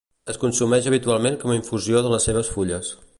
[0.31, 2.95] Es consumeix habitualment com infusió de les seves fulles.